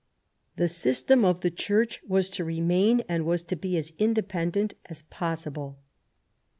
The 0.55 0.67
system 0.67 1.23
of 1.23 1.41
the 1.41 1.51
Church 1.51 2.01
was 2.07 2.27
to 2.31 2.43
remain, 2.43 3.01
and 3.07 3.23
was 3.23 3.43
to 3.43 3.55
be 3.55 3.77
as 3.77 3.93
independent 3.99 4.73
as 4.87 5.03
possible. 5.03 5.77